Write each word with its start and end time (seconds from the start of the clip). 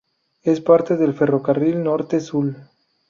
Es 0.41 0.61
parte 0.61 0.97
del 0.97 1.13
Ferrocarril 1.13 1.83
Norte-Sul. 1.83 2.55